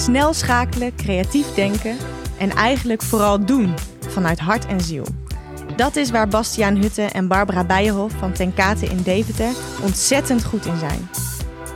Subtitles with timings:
[0.00, 1.96] Snel schakelen, creatief denken
[2.38, 3.74] en eigenlijk vooral doen
[4.08, 5.04] vanuit hart en ziel.
[5.76, 9.52] Dat is waar Bastiaan Hutte en Barbara Bijenhof van Tenkate in Deventer
[9.82, 11.08] ontzettend goed in zijn.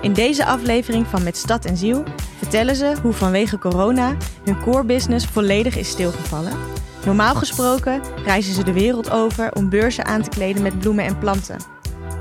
[0.00, 2.04] In deze aflevering van Met Stad en Ziel
[2.38, 6.58] vertellen ze hoe vanwege corona hun core business volledig is stilgevallen.
[7.04, 11.18] Normaal gesproken reizen ze de wereld over om beurzen aan te kleden met bloemen en
[11.18, 11.56] planten.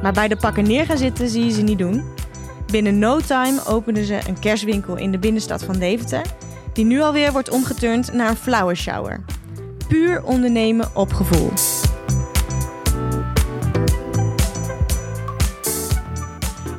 [0.02, 2.04] Maar bij de pakken neer gaan zitten zie je ze niet doen.
[2.74, 6.26] Binnen no time openen ze een kerstwinkel in de binnenstad van Deventer,
[6.74, 9.24] die nu alweer wordt omgeturnd naar een flower shower.
[9.88, 11.52] Puur ondernemen op gevoel.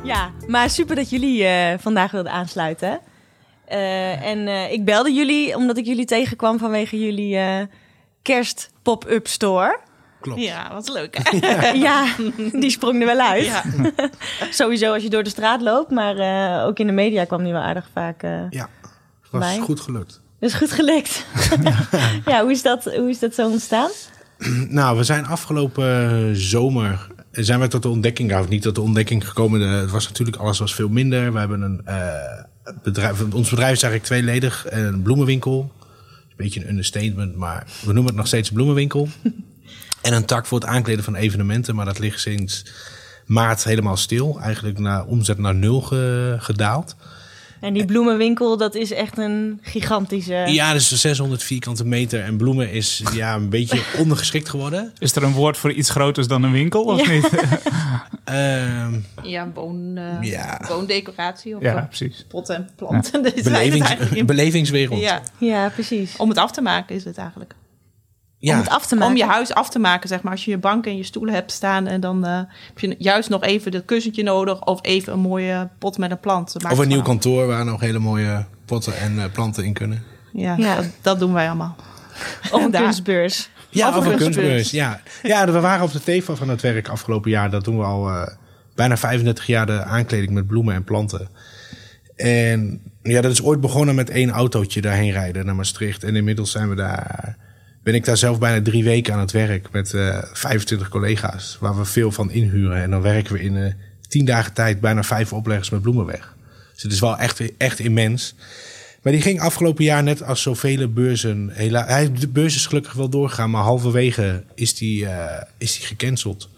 [0.03, 2.99] Ja, maar super dat jullie eh, vandaag wilden aansluiten.
[3.65, 7.67] Eh, en eh, ik belde jullie omdat ik jullie tegenkwam vanwege jullie
[8.21, 9.79] kerst pop-up store.
[10.25, 10.41] Klopt.
[10.41, 11.17] Ja, wat leuk.
[11.87, 12.05] ja,
[12.51, 13.45] die sprong er wel uit.
[13.45, 13.63] Ja.
[14.51, 17.51] Sowieso als je door de straat loopt, maar eh, ook in de media kwam die
[17.53, 18.23] wel aardig vaak.
[18.23, 18.69] eh Ja,
[19.21, 19.57] het was Bij?
[19.59, 20.21] goed gelukt.
[20.39, 21.25] Dus goed gelukt.
[22.31, 23.89] ja, hoe is, dat, hoe is dat zo ontstaan?
[24.69, 29.27] Nou, we zijn afgelopen zomer zijn we tot de ontdekking, of niet tot de ontdekking
[29.27, 29.61] gekomen.
[29.61, 31.33] Het was natuurlijk, alles was veel minder.
[31.33, 34.65] We hebben een eh, bedrijf, ons bedrijf is eigenlijk tweeledig.
[34.69, 35.71] Een bloemenwinkel.
[35.79, 39.07] Een beetje een understatement, maar we noemen het nog steeds een bloemenwinkel.
[40.05, 42.65] En een tak voor het aankleden van evenementen, maar dat ligt sinds
[43.25, 44.39] maart helemaal stil.
[44.41, 46.95] Eigenlijk naar omzet naar nul ge- gedaald.
[47.61, 50.33] En die bloemenwinkel, dat is echt een gigantische...
[50.33, 54.93] Ja, dus 600 vierkante meter en bloemen is ja, een beetje ondergeschikt geworden.
[54.97, 57.11] Is er een woord voor iets groters dan een winkel, of Ja.
[57.11, 57.29] niet?
[58.23, 60.61] Ehm, Ja, woon, eh, Ja.
[60.67, 62.25] woondecoratie of ja, eh, precies.
[62.27, 63.21] pot en planten.
[63.43, 64.25] Belevings, eigenlijk.
[64.27, 64.99] belevingswereld.
[65.01, 66.15] Ja, Ja, precies.
[66.17, 67.53] om het af te maken is het eigenlijk.
[68.51, 69.11] Om Ja, het af te maken.
[69.11, 70.31] Om je huis af te maken, zeg maar.
[70.31, 71.87] Als je je bank en je stoelen hebt staan...
[71.87, 74.65] en dan eh, heb je juist nog even dat kussentje nodig...
[74.65, 76.55] of even een mooie pot met een plant.
[76.71, 80.03] Of een nieuw kantoor waar nog hele mooie potten en eh, planten in kunnen.
[80.33, 80.75] Ja, Ja.
[80.75, 81.75] Dat, dat doen wij allemaal.
[82.51, 83.49] Of een kunstbeurs.
[83.69, 84.47] Ja, Of of een kunstbeurs.
[84.47, 84.71] kunstbeurs.
[84.71, 85.01] Ja.
[85.23, 87.49] ja, we waren op de tevel van het werk afgelopen jaar.
[87.49, 88.27] Dat doen we al eh,
[88.75, 91.29] bijna 35 jaar de aankleding met bloemen en planten.
[92.15, 96.03] En ja, dat is ooit begonnen met één autootje daarheen rijden naar Maastricht.
[96.03, 97.37] En inmiddels zijn we daar,
[97.85, 101.57] ben ik daar zelf bijna drie weken aan het werk met eh 25 collega's.
[101.59, 102.81] Waar we veel van inhuren.
[102.81, 103.73] En dan werken we in eh
[104.07, 106.35] 10 dagen tijd bijna vijf opleggers met bloemen weg.
[106.73, 108.35] Dus het is wel echt, echt immens.
[109.01, 111.49] Maar die ging afgelopen jaar net als zoveel beurzen.
[111.53, 115.85] Hela hij, de beurs is gelukkig wel doorgegaan, maar halverwege is die, eh, is die
[115.85, 116.49] gecanceld.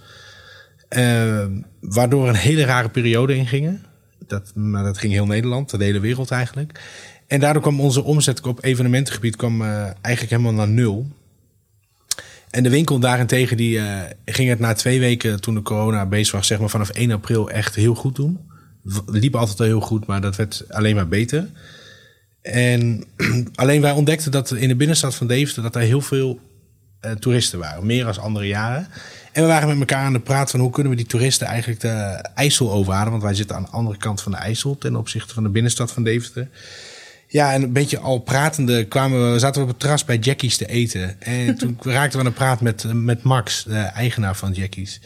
[0.89, 1.45] Eh,
[1.79, 3.83] waardoor een hele rare periode ingingen.
[4.27, 6.79] Dat, maar dat ging heel Nederland, de hele wereld eigenlijk.
[7.27, 11.07] En daardoor kwam onze omzet op evenementengebied kwam, eh, eigenlijk helemaal naar nul.
[12.49, 16.31] En de winkel daarentegen die, eh, ging het na twee weken toen de corona bezig
[16.31, 18.39] was, zeg maar vanaf 1 april echt heel goed doen.
[19.05, 21.49] Liep altijd al heel goed, maar dat werd alleen maar beter.
[22.41, 23.03] En
[23.55, 26.39] alleen wij ontdekten dat in de binnenstad van Deventer dat er heel veel
[26.99, 27.85] eh, toeristen waren.
[27.85, 28.87] Meer dan andere jaren.
[29.31, 31.81] En we waren met elkaar aan de praat van hoe kunnen we die toeristen eigenlijk
[31.81, 31.89] de
[32.35, 33.11] IJssel overhalen.
[33.11, 35.91] Want wij zitten aan de andere kant van de IJssel ten opzichte van de binnenstad
[35.91, 36.47] van Deventer.
[37.27, 40.57] Ja, en een beetje al pratende kwamen we, zaten we op het terras bij Jackie's
[40.57, 41.21] te eten.
[41.21, 44.99] En toen raakten we aan de praat met, met Max, de eigenaar van Jackie's.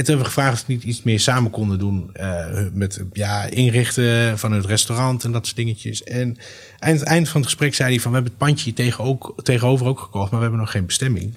[0.00, 2.10] En toen hebben we gevraagd of we niet iets meer samen konden doen.
[2.12, 6.02] eh, met ja, inrichten van het restaurant en dat soort dingetjes.
[6.02, 6.38] En
[6.78, 8.10] aan het eind van het gesprek zei hij van...
[8.10, 11.34] we hebben het pandje tegen ook, tegenover ook gekocht, maar we hebben nog geen bestemming.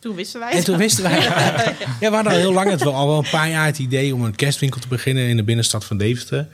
[0.00, 0.64] Toen wisten wij En het.
[0.64, 1.20] toen wisten wij...
[2.00, 4.14] ja, we hadden al heel lang het wel, al wel een paar jaar het idee...
[4.14, 6.48] om een kerstwinkel te beginnen in de binnenstad van Deventer.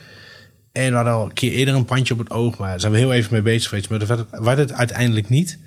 [0.79, 2.59] En we hadden al een keer eerder een pandje op het oog...
[2.59, 3.89] maar daar zijn we heel even mee bezig geweest.
[3.91, 5.59] Maar dat werd het, werd het uiteindelijk niet.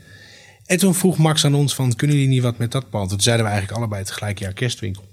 [0.66, 1.96] En toen vroeg Max aan ons van...
[1.96, 3.10] kunnen jullie niet wat met dat pand?
[3.10, 5.04] Toen zeiden we eigenlijk allebei tegelijk ja, kerstwinkel.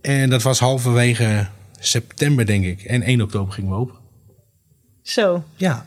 [0.00, 1.46] En dat was halverwege
[1.78, 2.82] september, denk ik.
[2.82, 3.94] En 1 oktober gingen we open.
[5.02, 5.44] Zo.
[5.56, 5.86] Ja.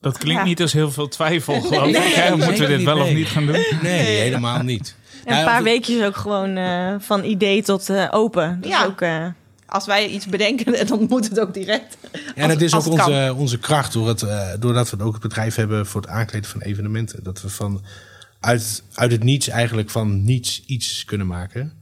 [0.00, 0.48] Dat klinkt Ja.
[0.48, 2.16] niet als heel veel twijfel, geloof ik.
[2.16, 2.30] Nee?
[2.36, 3.64] Moeten we dit wel of niet gaan doen?
[3.82, 4.96] Nee, helemaal niet.
[5.24, 8.58] En een Ja, paar of- weekjes ook gewoon eh, van idee tot eh, open.
[8.60, 8.80] Dat Ja.
[8.82, 9.00] is ook...
[9.00, 9.26] eh,
[9.72, 11.96] Als wij iets bedenken, dan moet het ook direct.
[12.34, 15.22] En het is ook het onze, onze kracht, door het, eh, doordat we ook het
[15.22, 17.22] bedrijf hebben voor het aankleden van evenementen.
[17.22, 17.82] Dat we van
[18.40, 21.72] uit, uit het niets eigenlijk van niets iets kunnen maken.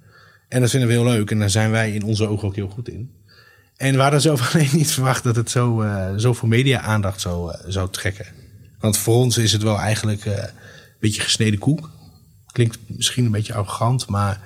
[0.48, 1.30] En dat vinden we heel leuk.
[1.30, 3.10] En daar zijn wij in onze ogen ook heel goed in.
[3.76, 7.60] En we hadden zelf alleen niet verwacht dat het zo, eh zoveel media-aandacht zou, eh,
[7.68, 8.26] zou trekken.
[8.80, 10.50] Want voor ons is het wel eigenlijk een
[11.00, 11.90] beetje gesneden koek.
[12.52, 14.40] Klinkt misschien een beetje arrogant, maar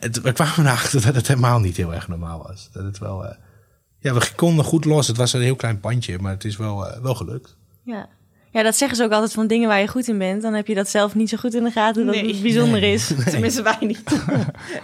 [0.00, 2.68] het, we kwamen erachter dat het helemaal niet heel erg normaal was.
[2.72, 3.34] Dat het wel, eh,
[4.00, 5.06] ja, we konden goed los.
[5.06, 7.56] Het was een heel klein pandje, maar het is wel, eh, wel gelukt.
[7.82, 8.08] ja.
[8.52, 10.42] Ja, dat zeggen ze ook altijd van dingen waar je goed in bent.
[10.42, 12.32] Dan heb je dat zelf niet zo goed in de gaten dat Nee.
[12.32, 13.10] het bijzonder is.
[13.30, 14.02] Tenminste, wij niet.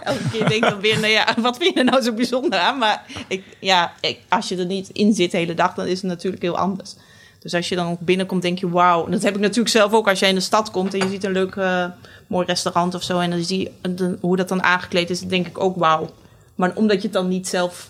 [0.03, 2.59] Elke keer denk ik dan weer, nou ja, wat vind je er nou zo bijzonder
[2.59, 2.77] aan?
[2.77, 6.01] Maar ik, ja, ik, als je er niet in zit de hele dag, dan is
[6.01, 6.95] het natuurlijk heel anders.
[7.45, 9.05] Dus als je dan binnenkomt, denk je, wauw.
[9.05, 11.09] En dat heb ik natuurlijk zelf ook als jij in de stad komt en je
[11.09, 11.85] ziet een leuk eh,
[12.27, 13.19] mooi restaurant of zo.
[13.19, 16.09] En dan zie je dan- hoe dat dan aangekleed is, dan denk ik ook wauw.
[16.55, 17.89] Maar omdat je het dan niet zelf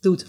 [0.00, 0.26] doet.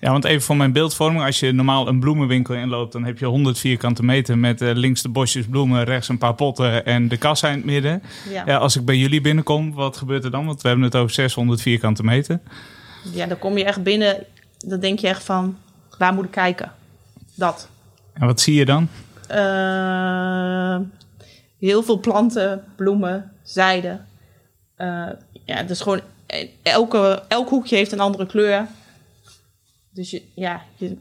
[0.00, 1.24] Ja, want even voor mijn beeldvorming.
[1.24, 5.02] Als je normaal een bloemenwinkel inloopt, dan heb je 100 vierkante meter met eh, links
[5.02, 8.02] de bosjes bloemen, rechts een paar potten en de kassa in het midden.
[8.30, 10.46] Ja, Ja, als ik bij jullie binnenkom, wat gebeurt er dan?
[10.46, 12.40] Want we hebben het over 600 vierkante meter.
[13.12, 14.24] ja dan kom je echt binnen,
[14.58, 15.56] dan denk je echt van,
[15.98, 16.72] waar moet ik kijken?
[17.34, 17.68] Dat.
[18.14, 18.88] En wat zie je dan?
[19.28, 20.78] Eh,
[21.58, 24.00] heel veel planten, bloemen, zijde.
[24.76, 25.08] Eh,
[25.44, 28.66] ja, dus gewoon eh, elke, elk hoekje heeft een andere kleur.
[29.90, 30.96] Dus je, ja, je,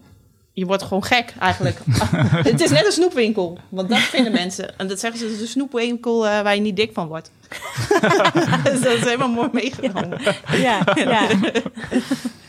[0.53, 1.79] je wordt gewoon gek eigenlijk.
[2.50, 4.77] het is net een snoepwinkel, want dat vinden mensen.
[4.77, 7.31] En dat zeggen ze, het is een snoepwinkel eh, waar je niet dik van wordt.
[8.63, 10.21] dus dat is helemaal mooi meegenomen.
[10.57, 11.27] Ja, ja.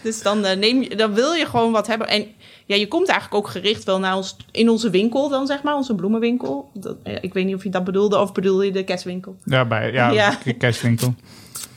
[0.03, 2.09] Dus dan, eh, neem je, dan wil je gewoon wat hebben.
[2.09, 2.27] En
[2.67, 5.75] ja, je komt eigenlijk ook gericht wel naar ons, in onze winkel dan, zeg maar.
[5.75, 6.71] Onze bloemenwinkel.
[6.73, 9.37] Dat, eh, ik weet niet of je dat bedoelde of bedoelde je de kerstwinkel.
[9.45, 10.39] Ja, bij ja, Ja.
[10.45, 11.15] de cashwinkel.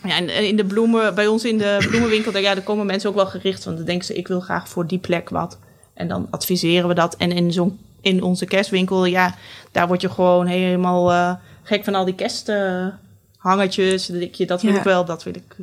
[0.03, 3.09] Ja, en in de bloemen, bij ons in de bloemenwinkel, daar, ja, daar komen mensen
[3.09, 3.63] ook wel gericht.
[3.63, 5.57] Want dan denken ze, ik wil graag voor die plek wat.
[5.97, 7.15] En dan adviseren we dat.
[7.15, 9.35] En in, zo'n, in onze kerstwinkel, ja,
[9.71, 11.33] daar word je gewoon helemaal eh,
[11.63, 14.05] gek van al die kersthangertjes.
[14.05, 14.77] Denk je, dat wil Ja.
[14.77, 15.55] ik wel, dat wil ik.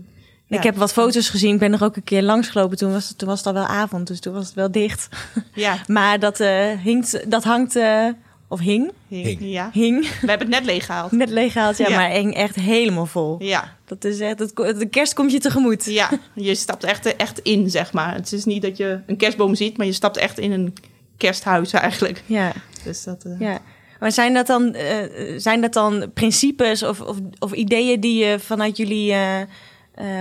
[0.46, 0.56] Ja.
[0.56, 1.52] Ik heb wat foto's gezien.
[1.52, 2.76] Ik ben er ook een keer langs gelopen.
[2.76, 5.08] Toen was het, toen was het al wel avond, dus toen was het wel dicht.
[5.54, 8.06] Ja, Maar dat, eh, hinkt, dat hangt, eh,
[8.54, 9.36] of hing, hing.
[9.40, 9.70] ja.
[9.72, 11.12] hing, We hebben het net leeggehaald.
[11.12, 11.76] net leeggehaald.
[11.76, 11.96] Ja, Ja.
[11.96, 13.36] maar hing echt helemaal vol.
[13.42, 15.84] Ja, Dat is echt, het, de kerst komt je tegemoet.
[15.84, 18.14] Ja, je stapt echt, echt in, zeg maar.
[18.14, 20.74] Het is niet dat je een kerstboom ziet, maar je stapt echt in een
[21.16, 22.22] kersthuis eigenlijk.
[22.26, 22.52] Ja,
[22.84, 23.58] Dus dat, eh, ja.
[24.00, 28.38] Maar zijn dat dan, eh, zijn dat dan principes of, of, of ideeën die je
[28.38, 29.46] vanuit jullie, eh, eh,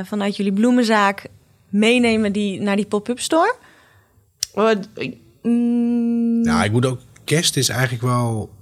[0.03, 1.25] vanuit jullie bloemenzaak
[1.69, 3.56] meenemen die, naar die pop-up store?
[5.41, 7.00] mm, Nou, ik moet ook...
[7.25, 8.53] Kerst is eigenlijk wel...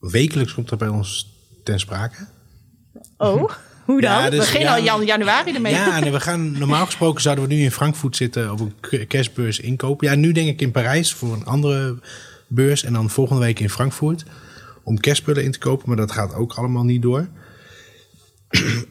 [0.00, 1.34] Wekelijks komt dat bij ons
[1.64, 2.26] ten sprake.
[3.16, 3.50] Oh,
[3.84, 4.10] hoe dan?
[4.10, 5.72] Ja, we dus- beginnen ja, al jan januari ermee.
[5.72, 9.60] Ja, en we gaan, normaal gesproken zouden we nu in Frankfurt zitten op een kerstbeurs
[9.60, 10.08] inkopen.
[10.08, 11.98] Ja, nu denk ik in Parijs voor een andere
[12.46, 14.24] beurs en dan volgende week in Frankfurt
[14.82, 17.28] om kerstspullen in te kopen, maar dat gaat ook allemaal niet door.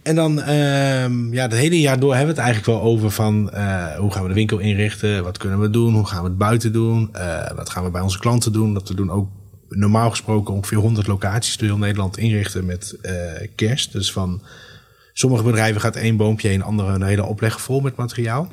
[0.04, 3.52] En dan, ehm, ja, het hele jaar door hebben we het eigenlijk wel over van
[3.52, 6.38] eh, hoe gaan we de winkel inrichten, wat kunnen we doen, hoe gaan we het
[6.38, 8.74] buiten doen, eh, wat gaan we bij onze klanten doen.
[8.74, 9.30] Dat we doen ook
[9.70, 13.14] normaal gesproken ongeveer 100 locaties door heel Nederland inrichten met eh,
[13.56, 13.92] kerst.
[13.92, 14.42] Dus van
[15.18, 18.52] Sommige bedrijven gaat één boompje heen, andere een hele opleg vol met materiaal.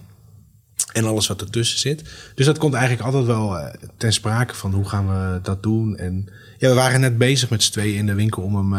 [0.93, 2.03] En alles wat ertussen zit.
[2.35, 5.97] Dus dat komt eigenlijk altijd wel ten sprake van hoe gaan we dat doen.
[5.97, 6.29] En
[6.59, 8.75] ja, we waren net bezig met z'n tweeën in de winkel om hem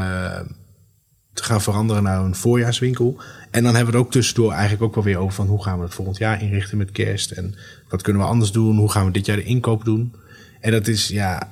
[1.34, 3.18] te gaan veranderen naar een voorjaarswinkel.
[3.52, 5.78] En dan hebben we het ook tussendoor eigenlijk ook wel weer over van hoe gaan
[5.78, 7.32] we het volgend jaar inrichten met kerst.
[7.32, 7.56] En
[7.90, 8.78] wat kunnen we anders doen?
[8.78, 10.14] Hoe gaan we dit jaar de inkoop doen?
[10.60, 11.50] En dat is ja,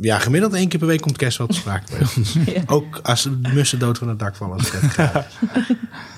[0.00, 2.36] ja gemiddeld één keer per week komt kerst wel te sprake bij ons.
[2.76, 4.58] Ook als de mussen dood van het dak vallen.
[4.58, 4.96] Als het.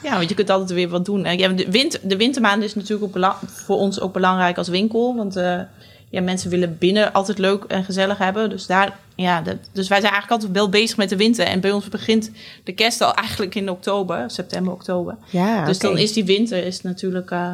[0.02, 1.24] Ja, want je kunt altijd weer wat doen.
[1.24, 5.16] En Ja, de, winter, de wintermaanden is natuurlijk ook voor ons ook belangrijk als winkel.
[5.16, 5.60] Want eh,
[6.10, 8.50] ja, mensen willen binnen altijd leuk en gezellig hebben.
[8.50, 11.46] Dus, daar, ja, dat- dus wij zijn eigenlijk altijd wel bezig met de winter.
[11.46, 12.30] En bij ons begint
[12.64, 15.16] de kerst al eigenlijk in oktober, september, oktober.
[15.30, 17.52] Ja, dus dan is die winter is natuurlijk eh,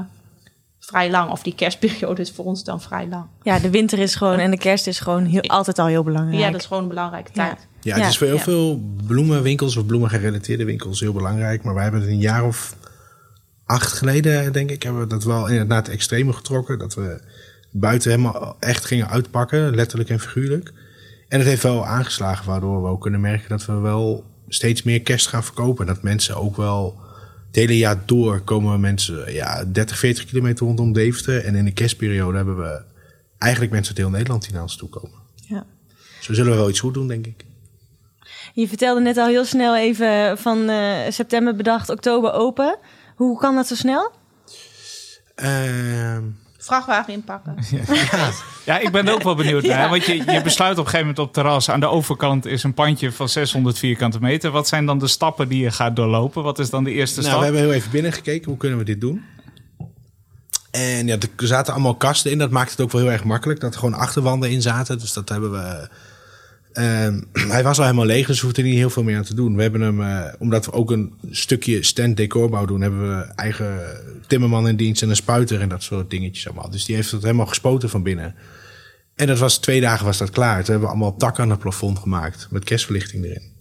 [0.80, 1.30] vrij lang.
[1.30, 3.24] Of die kerstperiode is voor ons dan vrij lang.
[3.42, 6.38] Ja, de winter is gewoon en de kerst is gewoon heel, altijd al heel belangrijk.
[6.42, 7.44] Ja, dat is gewoon een belangrijke Ja.
[7.46, 7.66] tijd.
[7.80, 8.42] Ja, het Ja, is voor heel ja.
[8.42, 11.62] veel bloemenwinkels of bloemengerelateerde winkels heel belangrijk.
[11.62, 12.76] Maar wij hebben het een jaar of
[13.66, 16.78] acht geleden, denk ik, hebben we dat wel inderdaad het extreme getrokken.
[16.78, 17.20] Dat we
[17.76, 20.72] buiten helemaal echt gingen uitpakken, letterlijk en figuurlijk.
[21.28, 25.02] En het heeft wel aangeslagen, waardoor we ook kunnen merken dat we wel steeds meer
[25.02, 25.86] kerst gaan verkopen.
[25.86, 26.98] Dat mensen ook wel
[27.46, 31.44] het hele jaar door komen mensen ja, 30, 40 kilometer rondom Deventer.
[31.44, 32.82] En in de kerstperiode hebben we
[33.38, 35.18] eigenlijk mensen uit heel Nederland die naar ons toe komen.
[35.34, 35.66] Ja.
[36.20, 37.44] Zo zullen we wel iets goed doen, denk ik.
[38.52, 42.78] Je vertelde net al heel snel even van eh, september bedacht, oktober open.
[43.16, 44.12] Hoe kan dat zo snel?
[45.34, 46.22] Ehm
[46.64, 47.56] Vrachtwagen inpakken.
[48.64, 49.88] Ja, ik ben er ook wel benieuwd naar.
[49.88, 51.70] Want je, je besluit op een gegeven moment op het terras.
[51.70, 54.50] Aan de overkant is een pandje van 600 vierkante meter.
[54.50, 56.42] Wat zijn dan de stappen die je gaat doorlopen?
[56.42, 57.38] Wat is dan de eerste Nou, stap?
[57.38, 58.48] we hebben heel even binnengekeken.
[58.48, 59.24] Hoe kunnen we dit doen?
[60.70, 62.38] En ja, er zaten allemaal kasten in.
[62.38, 63.60] Dat maakt het ook wel heel erg makkelijk.
[63.60, 64.98] Dat er gewoon achterwanden in zaten.
[64.98, 65.88] Dus dat hebben we...
[66.74, 67.20] ehm,
[67.52, 69.34] hij was al helemaal leeg, dus we hoefden er niet heel veel meer aan te
[69.34, 69.56] doen.
[69.56, 73.80] We hebben hem, eh, omdat we ook een stukje stand decorbouw doen, hebben we eigen
[74.26, 76.70] timmerman in dienst en een spuiter en dat soort dingetjes allemaal.
[76.70, 78.34] Dus die heeft het helemaal gespoten van binnen.
[79.14, 80.56] En dat was twee dagen was dat klaar.
[80.56, 83.52] Toen hebben we allemaal takken aan het plafond gemaakt met kerstverlichting erin.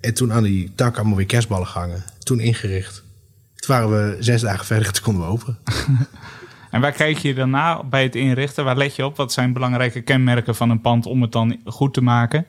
[0.00, 2.04] En toen aan die tak allemaal weer kerstballen gehangen.
[2.18, 3.02] Toen ingericht.
[3.54, 5.58] Toen waren we zes dagen verder, toen konden we open.
[6.70, 8.64] En waar kijk je daarna bij het inrichten?
[8.64, 9.16] Waar let je op?
[9.16, 12.46] Wat zijn belangrijke kenmerken van een pand om het dan goed te maken?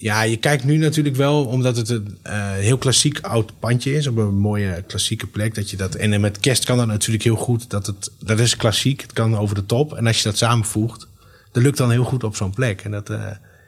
[0.00, 4.06] Ja, je kijkt nu natuurlijk wel, omdat het een eh, heel klassiek oud pandje is,
[4.06, 5.54] op een mooie klassieke plek.
[5.54, 7.70] Dat je dat, en met kerst kan dat natuurlijk heel goed.
[7.70, 9.94] Dat, het, dat is klassiek, het kan over de top.
[9.94, 11.06] En als je dat samenvoegt,
[11.52, 12.80] dat lukt dan heel goed op zo'n plek.
[12.80, 13.16] En dat, eh,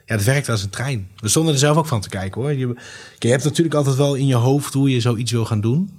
[0.05, 1.07] ja, dat werkt als een trein.
[1.15, 2.53] We stonden er zelf ook van te kijken hoor.
[2.53, 2.75] Je,
[3.19, 5.89] je hebt natuurlijk altijd wel in je hoofd hoe je zoiets wil gaan doen.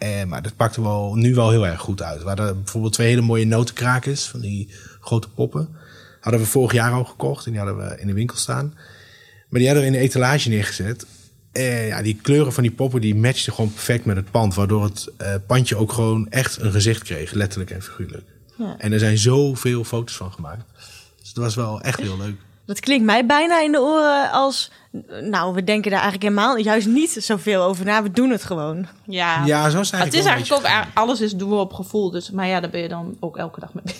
[0.00, 2.22] Eh, maar dat pakte wel, nu wel heel erg goed uit.
[2.22, 4.68] We hadden bijvoorbeeld twee hele mooie notenkrakers van die
[5.00, 5.68] grote poppen.
[6.20, 8.74] Hadden we vorig jaar al gekocht en die hadden we in de winkel staan.
[9.48, 11.06] Maar die hadden we in de etalage neergezet.
[11.52, 14.54] Eh, ja, die kleuren van die poppen die matchten gewoon perfect met het pand.
[14.54, 18.24] Waardoor het eh, pandje ook gewoon echt een gezicht kreeg, letterlijk en figuurlijk.
[18.58, 18.74] Ja.
[18.78, 20.64] En er zijn zoveel foto's van gemaakt.
[21.18, 22.36] Dus het was wel echt heel leuk.
[22.70, 24.70] Dat klinkt mij bijna in de oren als...
[25.22, 28.02] Nou, we denken daar eigenlijk helemaal juist niet zoveel over na.
[28.02, 28.86] We doen het gewoon.
[29.04, 32.10] Ja, Ja, zo is het is eigenlijk ook, alles is doen we op gevoel.
[32.10, 33.94] Dus, maar ja, daar ben je dan ook elke dag mee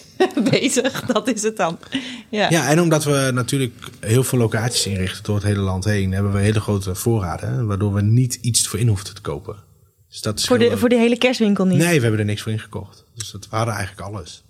[0.61, 1.01] bezig.
[1.01, 1.79] Dat is het dan.
[2.29, 2.51] Ja.
[2.51, 6.33] Ja, en omdat we natuurlijk heel veel locaties inrichten door het hele land heen, hebben
[6.33, 7.67] we hele grote voorraden.
[7.67, 9.57] Waardoor we niet iets voor in hoefden te kopen.
[10.09, 10.79] Dus dat is Voor de, leuk.
[10.79, 11.79] voor de hele kerstwinkel niet.
[11.79, 13.05] Nee, we hebben er niks voor ingekocht.
[13.15, 14.43] Dus dat, we hadden eigenlijk alles.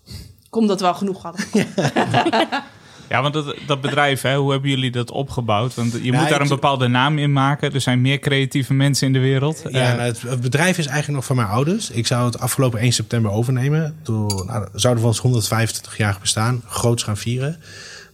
[0.50, 1.44] Kom dat wel genoeg hadden.
[1.74, 2.64] Ja,
[3.10, 5.74] want dat, dat bedrijf, hè, hoe hebben jullie dat opgebouwd?
[5.74, 7.72] Want je Ja, moet daar ik- een bepaalde naam in maken.
[7.74, 9.62] Er zijn meer creatieve mensen in de wereld.
[9.70, 11.90] Ja, Eh, nou, het, het bedrijf is eigenlijk nog van mijn ouders.
[11.90, 13.96] Ik zou het afgelopen 1 september overnemen.
[14.02, 17.56] Toen nou, zouden we ons 125 jaar bestaan groots gaan vieren.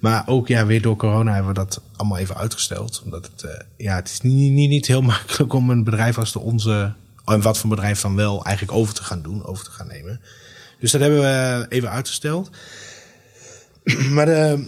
[0.00, 3.00] Maar ook ja, weer door corona hebben we dat allemaal even uitgesteld.
[3.04, 6.32] Omdat het, eh, ja, het is niet, niet, niet heel makkelijk om een bedrijf als
[6.32, 6.92] de onze...
[7.24, 10.20] En wat voor bedrijf dan wel eigenlijk over te gaan doen, over te gaan nemen.
[10.80, 12.50] Dus dat hebben we even uitgesteld.
[14.16, 14.58] maar eh,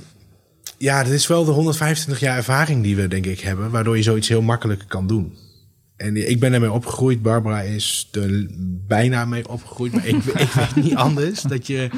[0.79, 3.71] ja, dat is wel de 125 jaar ervaring die we denk ik hebben.
[3.71, 5.37] Waardoor je zoiets heel makkelijk kan doen.
[5.97, 7.23] En ik ben ermee opgegroeid.
[7.23, 8.47] Barbara is er
[8.87, 9.93] bijna mee opgegroeid.
[9.93, 11.43] Maar ik, ik weet niet anders.
[11.43, 11.89] Dat je.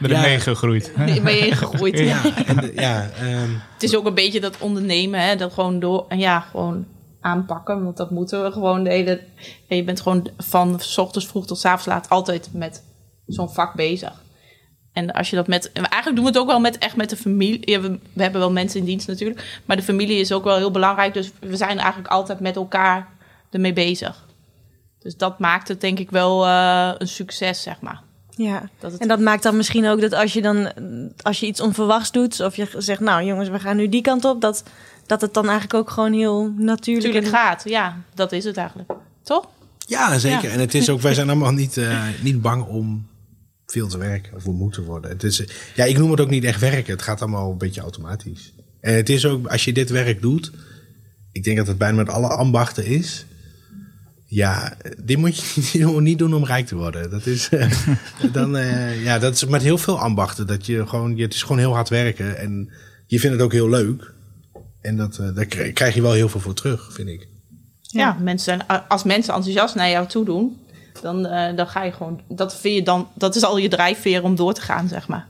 [0.00, 0.92] erin ja, meegegroeid.
[0.96, 1.98] Nee, ben je ingegroeid.
[1.98, 5.80] ja, en, de- ja, ehm, Het is ook een beetje dat ondernemen, hè, dat gewoon
[5.80, 6.86] door, ja, gewoon
[7.20, 9.20] aanpakken, want dat moeten we gewoon de hele.
[9.68, 12.82] ja, je bent gewoon van s ochtends vroeg tot s avonds laat altijd met
[13.26, 14.12] zo'n vak bezig.
[14.98, 17.10] En als je dat met, en eigenlijk doen we het ook wel met echt met
[17.10, 17.70] de familie.
[17.70, 20.56] Ja, we, we hebben wel mensen in dienst natuurlijk, maar de familie is ook wel
[20.56, 21.14] heel belangrijk.
[21.14, 23.08] Dus we zijn eigenlijk altijd met elkaar
[23.50, 24.26] ermee bezig.
[24.98, 28.00] Dus dat maakt het denk ik wel eh, een succes, zeg maar.
[28.30, 28.68] Ja.
[28.78, 30.72] Dat het En dat maakt dan misschien ook dat als je dan
[31.22, 34.24] als je iets onverwachts doet, of je zegt, nou jongens, we gaan nu die kant
[34.24, 34.62] op, dat,
[35.06, 37.62] dat het dan eigenlijk ook gewoon heel natuurlijk, gaat.
[37.64, 38.90] Ja, dat is het eigenlijk.
[39.22, 39.48] Toch?
[39.86, 40.48] ja, zeker.
[40.48, 40.50] Ja.
[40.50, 43.06] En het is ook, wij zijn allemaal niet, eh, niet bang om
[43.72, 45.10] veel te werken of we moeten worden.
[45.10, 45.42] Het is,
[45.74, 46.92] ja, ik noem het ook niet echt werken.
[46.92, 48.52] Het gaat allemaal een beetje automatisch.
[48.80, 50.52] En het is ook, als je dit werk doet,
[51.32, 53.26] ik denk dat het bijna met alle ambachten is.
[54.26, 57.10] Ja, dit moet je niet- niet doen om rijk te worden.
[57.10, 57.70] Dat is, eh,
[58.32, 60.46] dan, eh, ja, dat is met heel veel ambachten.
[60.46, 62.38] Dat je gewoon, je- het is gewoon heel hard werken.
[62.38, 62.70] En
[63.06, 64.12] je vindt het ook heel leuk.
[64.80, 67.28] En dat, eh, daar kri- krijg je wel heel veel voor terug, vind ik.
[67.80, 70.56] Ja, mensen zijn, als mensen enthousiast naar jou toe doen,
[71.00, 72.20] dan, eh, dan ga je gewoon.
[72.28, 73.08] Dat vind je dan.
[73.14, 75.26] Dat is al je drijfveer om door te gaan, zeg maar.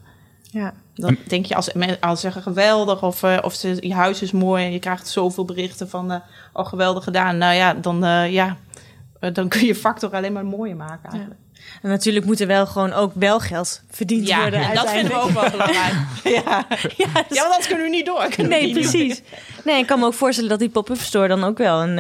[0.50, 0.72] Ja.
[0.94, 4.22] Dan denk je als mensen als ze zeggen geweldig of, eh, of ze, je huis
[4.22, 6.18] is mooi en je krijgt zoveel berichten van eh
[6.52, 7.38] oh geweldig gedaan.
[7.38, 8.56] Nou ja, dan eh, ja,
[9.32, 11.40] dan kun je factor alleen maar mooier maken eigenlijk.
[11.82, 14.60] En natuurlijk moet er wel gewoon ook wel geld verdiend Ja, worden.
[14.60, 15.94] en dat vinden we ook wel belangrijk.
[16.24, 16.66] ja.
[16.96, 18.28] Ja, ja, want anders kunnen we niet door.
[18.36, 18.72] Nee, doen.
[18.72, 19.22] precies.
[19.64, 21.98] Nee, ik kan me ook voorstellen dat die pop-up store dan ook wel een.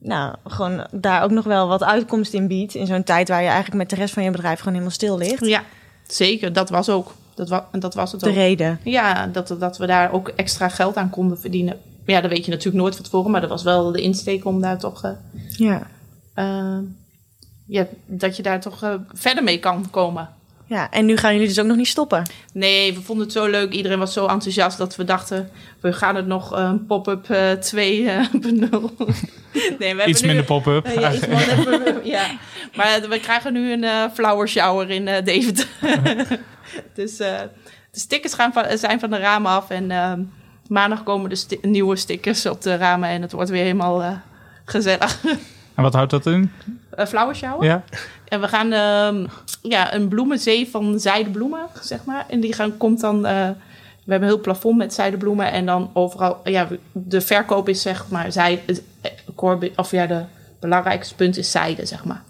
[0.00, 2.74] Nou, gewoon daar ook nog wel wat uitkomst in biedt.
[2.74, 5.18] In zo'n tijd waar je eigenlijk met de rest van je bedrijf gewoon helemaal stil
[5.18, 5.46] ligt.
[5.46, 5.62] Ja,
[6.06, 6.52] zeker.
[6.52, 7.14] Dat was ook.
[7.34, 8.34] Dat, wa dat was het De ook.
[8.34, 8.80] reden.
[8.84, 11.76] Ja, dat, dat we daar ook extra geld aan konden verdienen.
[12.06, 14.60] Ja, dat weet je natuurlijk nooit van tevoren, maar dat was wel de insteek om
[14.60, 15.04] daar toch.
[15.04, 15.10] eh,
[15.48, 15.86] Ja.
[16.34, 16.78] eh,
[17.66, 20.28] ja, dat je daar toch eh, verder mee kan komen.
[20.66, 20.90] ja.
[20.90, 22.22] En nu gaan jullie dus ook nog niet stoppen.
[22.52, 23.72] Nee, we vonden het zo leuk.
[23.72, 25.50] Iedereen was zo enthousiast dat we dachten...
[25.80, 28.68] we gaan het nog een pop-up eh 2.0.
[29.52, 30.84] nee, we hebben Iets minder pop-up.
[30.84, 32.26] Eh, ja, iets minder- ja,
[32.76, 35.66] maar we krijgen nu een eh, flower shower in eh Deventer.
[36.94, 37.38] dus eh,
[37.90, 39.70] de stickers gaan van, zijn van de ramen af.
[39.70, 40.12] En eh,
[40.68, 43.08] maandag komen de sti- nieuwe stickers op de ramen.
[43.08, 44.12] En het wordt weer helemaal eh,
[44.64, 45.20] gezellig.
[45.74, 46.52] En wat houdt dat in?
[46.90, 47.64] Een flower shower.
[47.64, 47.84] Ja?
[48.28, 49.26] En we gaan ehm,
[49.62, 52.24] ja, een bloemenzee van zijdebloemen, zeg maar.
[52.28, 53.26] En die gaan, komt dan...
[53.26, 53.48] eh,
[54.04, 55.52] we hebben een heel plafond met zijdebloemen.
[55.52, 56.40] En dan overal...
[56.44, 58.32] Ja, de verkoop is zeg maar...
[58.32, 58.76] Zij, eh,
[59.40, 60.24] core- of ja, de
[60.60, 62.22] belangrijkste punt is zijde, zeg maar.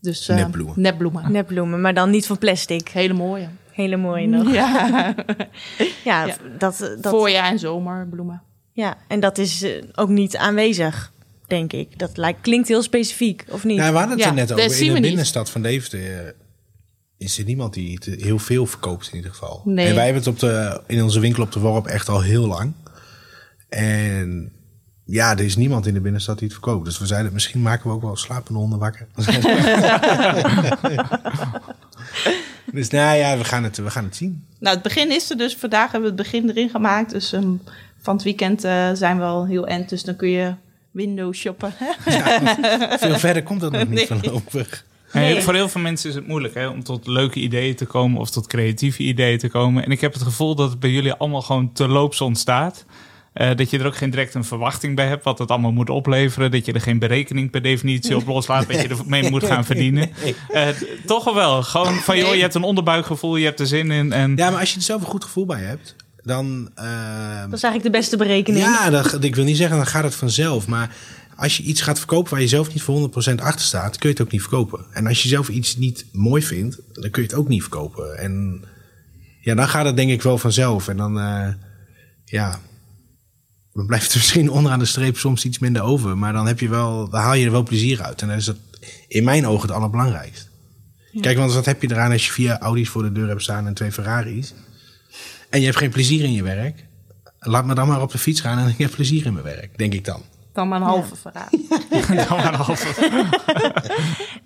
[0.00, 0.74] Dus, eh, Nepbloemen.
[0.80, 1.32] Nepbloemen.
[1.32, 2.88] Nepbloemen, maar dan niet van plastic.
[2.88, 3.48] Hele mooie.
[3.72, 4.52] Hele mooie nog.
[4.52, 4.88] Ja,
[6.04, 6.36] Ja, Ja.
[6.58, 8.42] Dat, dat, voorjaar en zomerbloemen.
[8.72, 11.12] ja, en dat is eh, ook niet aanwezig,
[11.46, 11.98] denk ik.
[11.98, 13.76] Dat lijkt, klinkt heel specifiek, of niet?
[13.78, 14.80] Nou, we hadden het Ja, er net over.
[14.80, 15.02] In de niet.
[15.02, 16.32] binnenstad van Deventer eh,
[17.16, 19.62] is er niemand die het heel veel verkoopt in ieder geval.
[19.64, 19.86] Nee.
[19.88, 22.46] En wij hebben het op de, in onze winkel op de Worp echt al heel
[22.46, 22.72] lang.
[23.68, 24.52] En
[25.10, 26.84] ja, er is niemand in de binnenstad die het verkoopt.
[26.84, 29.06] Dus we zeiden, misschien maken we ook wel slapende honden wakker.
[32.72, 34.44] dus nou ja, we gaan het, we gaan het zien.
[34.58, 35.56] Nou, het begin is er dus.
[35.56, 37.10] Vandaag hebben we het begin erin gemaakt.
[37.10, 37.50] Dus ehm,
[38.00, 39.88] van het weekend eh, zijn we al heel end.
[39.88, 40.54] Dus dan kun je
[40.90, 41.72] window shoppen.
[42.98, 44.06] Veel verder komt dat nog niet Nee.
[44.06, 44.84] voorlopig.
[45.42, 48.30] Voor heel veel mensen is het moeilijk hè, om tot leuke ideeën te komen of
[48.30, 49.84] tot creatieve ideeën te komen.
[49.84, 52.84] En ik heb het gevoel dat het bij jullie allemaal gewoon te loops ontstaat.
[53.38, 55.90] Eh, dat je er ook geen direct een verwachting bij hebt wat het allemaal moet
[55.90, 56.50] opleveren.
[56.50, 59.64] Dat je er geen berekening per definitie op loslaat dat je er mee moet gaan
[59.64, 60.10] verdienen.
[60.48, 61.62] Eh, d- toch wel wel.
[61.62, 64.12] Gewoon van joh, je hebt een onderbuikgevoel, je hebt er zin in.
[64.12, 66.70] En Ja, maar als je er zelf een goed gevoel bij hebt, dan...
[66.74, 68.64] ehm, Dat is eigenlijk de beste berekening.
[68.64, 70.66] Ja, dat, ik wil niet zeggen, dan gaat het vanzelf.
[70.66, 70.94] Maar
[71.36, 74.14] als je iets gaat verkopen waar je zelf niet voor 100% achter staat, kun je
[74.14, 74.84] het ook niet verkopen.
[74.92, 78.18] En als je zelf iets niet mooi vindt, dan kun je het ook niet verkopen.
[78.18, 78.64] En
[79.40, 80.88] ja, dan gaat het denk ik wel vanzelf.
[80.88, 81.48] En dan, eh,
[82.24, 82.60] ja,
[83.78, 86.18] dan blijft er misschien onderaan de streep soms iets minder over.
[86.18, 88.22] Maar dan, heb je wel, dan haal je er wel plezier uit.
[88.22, 88.56] En dat is het
[89.08, 90.48] in mijn ogen het allerbelangrijkst.
[91.20, 93.66] Kijk, want wat heb je eraan als je vier Audi's voor de deur hebt staan
[93.66, 94.54] en twee Ferraris?
[95.50, 96.84] En je hebt geen plezier in je werk?
[97.38, 99.78] Laat me dan maar op de fiets gaan en ik heb plezier in mijn werk,
[99.78, 100.22] denk ik dan.
[100.52, 101.50] Dan maar een halve verraad.
[102.28, 102.94] dan maar een halve-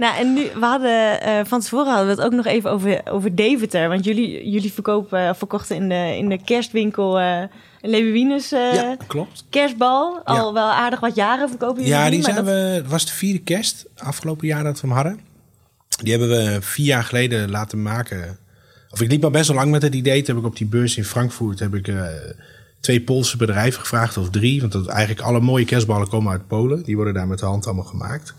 [0.02, 3.00] Nou, en nu, we hadden eh, van tevoren hadden we het ook nog even over,
[3.10, 3.88] over Deventer.
[3.88, 7.48] Want jullie, jullie verkopen, eh, verkochten in de, in de kerstwinkel een
[7.80, 9.44] Leeuwinus eh, ja, klopt.
[9.50, 10.20] kerstbal.
[10.24, 13.12] Al wel aardig wat jaren verkopen jullie Ja, die zijn dat- we, het was de
[13.12, 15.20] vierde kerst afgelopen jaar dat we hem hadden.
[16.02, 18.38] Die hebben we vier jaar geleden laten maken.
[18.90, 20.22] Of ik liep al best wel lang met het idee.
[20.22, 21.92] Toen heb ik op die beurs in Frankfurt heb ik,
[22.80, 24.60] twee Poolse bedrijven gevraagd, of drie.
[24.60, 26.82] Want dat, eigenlijk alle mooie kerstballen komen uit Polen.
[26.82, 28.34] Die worden daar met de hand allemaal gemaakt.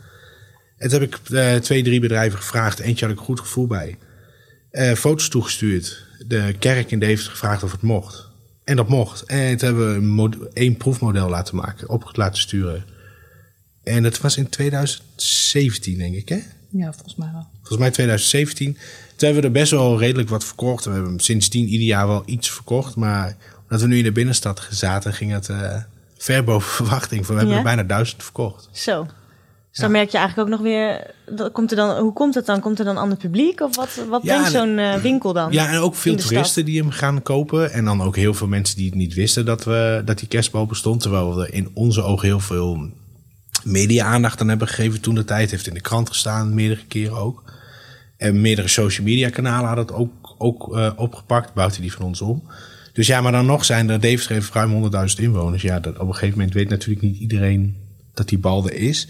[0.84, 2.80] En toen heb ik eh, twee, drie bedrijven gevraagd.
[2.80, 3.98] Eentje had ik een goed gevoel bij.
[4.72, 6.06] Eh, foto's toegestuurd.
[6.28, 8.28] De kerk in Deventer gevraagd of het mocht.
[8.64, 9.24] En dat mocht.
[9.24, 12.86] En toen hebben we een één proefmodel laten maken, op laten sturen.
[13.84, 16.40] En dat was in 2017, denk ik, hè?
[16.70, 17.48] Ja, volgens mij wel.
[17.58, 18.74] Volgens mij 2017.
[18.74, 18.82] Toen
[19.16, 20.86] hebben we er best wel redelijk wat verkocht.
[20.86, 22.96] We hebben sindsdien ieder jaar wel iets verkocht.
[22.96, 25.76] Maar omdat we nu in de binnenstad zaten, ging het eh,
[26.18, 27.26] ver boven verwachting.
[27.26, 27.58] We hebben Ja?
[27.58, 28.70] er bijna duizend verkocht.
[28.72, 29.08] Zo.
[29.74, 31.14] Dus dan merk je eigenlijk ook nog weer...
[31.36, 32.60] Dat komt er dan, hoe komt het dan?
[32.60, 33.62] Komt er dan ander publiek?
[33.62, 35.52] Of wat, wat brengt en- zo'n eh, winkel dan?
[35.52, 37.72] Ja, en ook veel toeristen die hem gaan kopen.
[37.72, 40.66] En dan ook heel veel mensen die het niet wisten dat, we, dat die kerstbal
[40.66, 41.02] bestond.
[41.02, 42.90] Terwijl we in onze ogen heel veel
[43.64, 45.52] media-aandacht aan hebben gegeven toen de tijd.
[45.52, 47.44] Heeft in de krant gestaan, meerdere keren ook.
[48.18, 51.54] En meerdere social media kanalen hadden het ook, ook eh, opgepakt.
[51.54, 52.44] Buiten die van ons om.
[52.94, 55.62] Dus ja, maar dan nog zijn er, Deventer heeft ruim 100.000 inwoners.
[55.62, 57.76] Ja, dat, op een gegeven moment weet natuurlijk niet iedereen
[58.14, 59.08] dat die bal er is.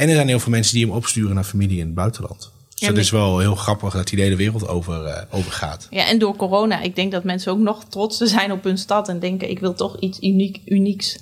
[0.00, 2.38] En er zijn heel veel mensen die hem opsturen naar familie in het buitenland.
[2.70, 5.52] Dus Ja, dat is wel heel grappig dat hij de hele wereld over, eh, over
[5.52, 5.86] gaat.
[5.90, 9.08] Ja, en door corona, ik denk dat mensen ook nog trotser zijn op hun stad
[9.08, 11.18] en denken, ik wil toch iets uniek, unieks.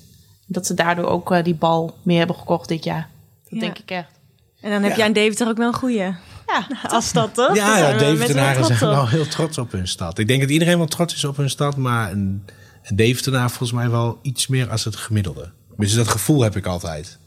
[0.46, 3.08] Dat ze daardoor ook eh, die bal meer hebben gekocht dit jaar.
[3.42, 3.60] Dat Ja.
[3.60, 4.08] denk ik echt.
[4.60, 5.96] En dan heb jij in Deventer ook wel een goeie.
[5.96, 6.16] Ja,
[6.88, 7.56] Als stad, toch?
[7.56, 10.18] Ja, ja Deventenaren zijn trots wel heel trots op hun stad.
[10.18, 12.44] Ik denk dat iedereen wel trots is op hun stad, maar een,
[12.82, 15.50] een Deventenaar volgens mij wel iets meer als het gemiddelde.
[15.76, 17.18] Dus dat gevoel heb ik altijd.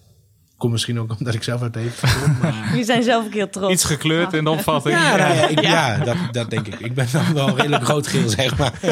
[0.61, 2.37] Komt misschien ook omdat ik zelf uit Deventer kom.
[2.41, 2.67] Maar...
[2.69, 3.73] Jullie zijn zelf ook heel trots.
[3.73, 4.95] iets gekleurd in de opvatting.
[4.95, 6.79] Ja, nou ja, ik, ja dat, dat denk ik.
[6.79, 8.73] Ik ben dan wel redelijk rood-geel, zeg maar.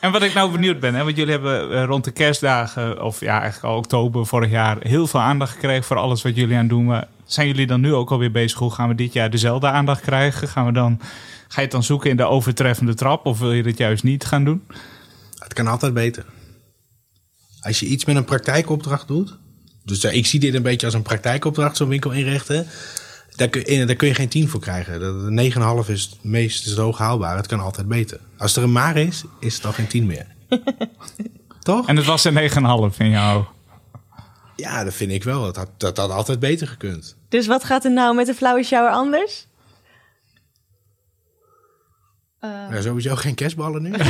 [0.00, 3.20] En wat ik nou benieuwd ben, hè, want jullie hebben eh, rond de kerstdagen, of
[3.20, 6.60] ja, eigenlijk al oktober vorig jaar, heel veel aandacht gekregen voor alles wat jullie aan
[6.60, 6.84] het doen.
[6.84, 8.58] Maar zijn jullie dan nu ook alweer bezig?
[8.58, 10.48] Hoe gaan we dit jaar dezelfde aandacht krijgen?
[10.48, 11.00] Gaan we dan,
[11.48, 14.24] ga je het dan zoeken in de overtreffende trap, of wil je dit juist niet
[14.24, 14.62] gaan doen?
[15.38, 16.24] Het kan altijd beter.
[17.60, 19.36] Als je iets met een praktijkopdracht doet.
[19.84, 22.66] Dus ik zie dit een beetje als een praktijkopdracht, zo'n winkel inrichten.
[23.36, 25.00] Daar kun, je, daar kun je geen 10 voor krijgen.
[25.00, 27.36] Dat- Een 9,5 is het meest is het hoog haalbaar.
[27.36, 28.20] Het kan altijd beter.
[28.38, 30.26] Als er een maar is, is het al geen 10 meer.
[31.62, 31.88] Toch?
[31.88, 32.50] En het was een
[32.92, 33.44] 9,5 in jou.
[34.56, 35.42] Ja, dat vind ik wel.
[35.42, 37.16] Dat had, dat had altijd beter gekund.
[37.28, 39.46] Dus wat gaat er nou met de flauwe shower anders?
[42.40, 43.90] Ja, sowieso geen kerstballen nu.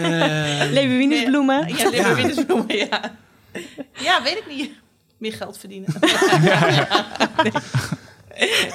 [0.74, 1.68] Leeuwinusbloemen.
[1.68, 2.16] Ja, ja.
[2.68, 3.12] ja.
[4.00, 4.70] Ja, weet ik niet.
[5.18, 5.88] Meer geld verdienen.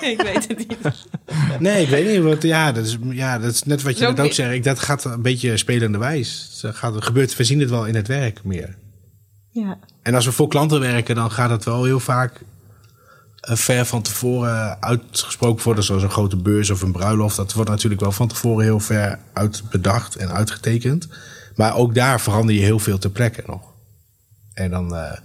[0.02, 0.12] Nee.
[0.12, 0.78] ik weet het niet.
[1.60, 2.22] Nee, ik weet niet.
[2.24, 4.52] Wat, ja, dat is, ja, dat is net wat je net ook zegt.
[4.54, 6.60] Ik- Dat gaat een beetje spelende wijs.
[6.62, 8.76] Het gaat, gebeurt, we zien het wel in het werk meer.
[9.50, 9.78] Ja.
[10.02, 12.42] En als we voor klanten werken, dan gaat het wel heel vaak
[13.46, 17.36] ver van tevoren uitgesproken worden, zoals een grote beurs of een bruiloft.
[17.36, 21.08] Dat wordt natuurlijk wel van tevoren heel ver uitbedacht en uitgetekend.
[21.56, 23.62] Maar ook daar verander je heel veel ter plekke nog.
[24.54, 25.18] En dan, eh,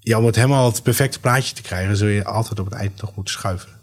[0.00, 3.00] ja, om het helemaal het perfecte plaatje te krijgen, zul je altijd op het eind
[3.00, 3.81] nog moeten schuiven.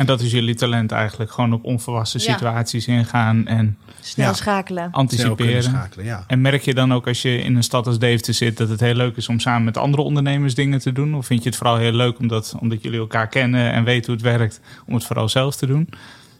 [0.00, 1.30] En dat is jullie talent eigenlijk.
[1.30, 2.32] Gewoon op onverwachte Ja.
[2.32, 4.32] situaties ingaan en Snel Ja.
[4.32, 4.82] schakelen.
[4.82, 5.62] Snel anticiperen.
[5.62, 6.24] schakelen, ja.
[6.26, 8.56] En merk je dan ook als je in een stad als Deventer zit...
[8.56, 11.14] dat het heel leuk is om samen met andere ondernemers dingen te doen?
[11.14, 14.14] Of vind je het vooral heel leuk omdat, omdat jullie elkaar kennen en weten hoe
[14.14, 14.60] het werkt...
[14.86, 15.88] om het vooral zelf te doen?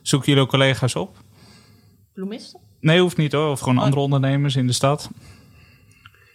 [0.03, 1.17] Zoeken jullie ook collega's op?
[2.15, 2.61] Bloemisten?
[2.81, 3.51] Nee, hoeft niet hoor.
[3.51, 5.11] Of gewoon andere ondernemers in de stad.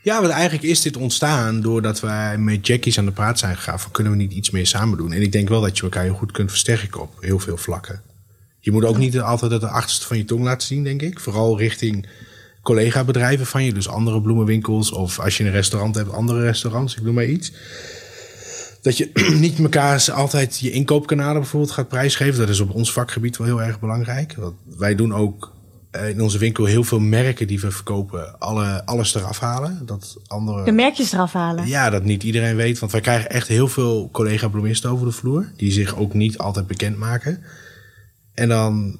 [0.05, 3.79] Ja, want eigenlijk is dit ontstaan doordat wij met Jackies aan de praat zijn gegaan.
[3.79, 5.11] Van kunnen we niet iets meer samen doen?
[5.11, 8.01] En ik denk wel dat je elkaar heel goed kunt versterken op heel veel vlakken.
[8.59, 11.19] Je moet ook niet altijd het achterste van je tong laten zien, denk ik.
[11.19, 12.07] Vooral richting
[12.61, 13.73] collega-bedrijven van je.
[13.73, 16.95] Dus andere bloemenwinkels of als je een restaurant hebt, andere restaurants.
[16.95, 17.51] Ik noem maar iets.
[18.81, 22.39] Dat je niet elkaar altijd je inkoopkanalen bijvoorbeeld gaat prijsgeven.
[22.39, 24.33] Dat is op ons vakgebied wel heel erg belangrijk.
[24.37, 25.54] Want wij doen ook
[26.09, 28.39] in onze winkel heel veel merken die we verkopen.
[28.39, 29.81] Alle, alles eraf halen.
[29.85, 30.63] Dat andere...
[30.63, 31.67] De merkjes eraf halen.
[31.67, 32.79] Ja, dat niet iedereen weet.
[32.79, 35.51] Want wij krijgen echt heel veel collega-bloemisten over de vloer.
[35.57, 37.43] Die zich ook niet altijd bekend maken.
[38.33, 38.97] En dan...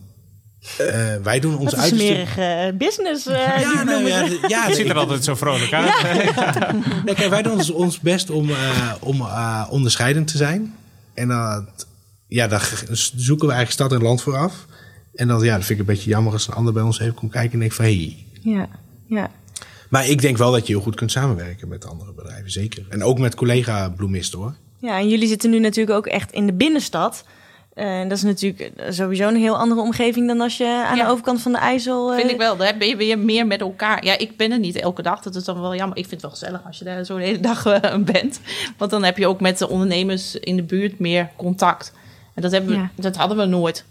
[0.78, 2.06] eh, wij doen ons uiterste...
[2.06, 3.26] smerige eh, business.
[3.28, 5.92] eh, die Ja, nou, ja, ja, Het ziet er altijd zo vrolijk uit.
[7.16, 10.76] Kijk, wij doen ons, ons best om, eh, om eh, onderscheidend te zijn.
[11.14, 11.68] En dan
[12.28, 12.84] ja, daar
[13.16, 14.66] zoeken we eigenlijk stad en land voor af.
[15.16, 17.14] En dan, ja, dat vind ik een beetje jammer als een ander bij ons even
[17.14, 17.86] komt kijken en denkt van...
[17.86, 18.26] Hey.
[18.42, 18.68] Ja,
[19.08, 19.32] ja.
[19.90, 22.86] Maar ik denk wel dat je heel goed kunt samenwerken met andere bedrijven, zeker.
[22.90, 24.56] En ook met collega-bloemisten hoor.
[24.80, 27.24] ja, en jullie zitten nu natuurlijk ook echt in de binnenstad.
[27.74, 31.04] Eh, dat is natuurlijk sowieso een heel andere omgeving dan als je aan Ja.
[31.06, 32.12] de overkant van de IJssel...
[32.12, 32.58] eh, Vind ik wel.
[32.58, 34.06] Daar ben je weer meer met elkaar.
[34.06, 35.22] Ja, ik ben er niet elke dag.
[35.22, 35.98] Dat is dan wel jammer.
[35.98, 38.40] Ik vind het wel gezellig als je daar zo de hele dag eh, bent.
[38.78, 41.94] Want dan heb je ook met de ondernemers in de buurt meer contact.
[42.34, 42.90] En dat, hebben we, Ja.
[42.96, 43.86] dat hadden we nooit.